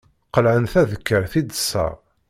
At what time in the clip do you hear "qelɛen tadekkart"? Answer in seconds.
0.33-1.33